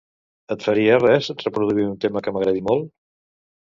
Et 0.55 0.65
faria 0.67 0.95
res 1.03 1.31
reproduir 1.45 1.87
un 1.93 1.97
tema 2.09 2.27
que 2.27 2.37
m'agradi 2.39 2.69
molt? 2.73 2.95